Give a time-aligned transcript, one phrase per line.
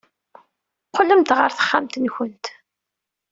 [0.87, 2.45] Qqlemt ɣer texxamt-nwent.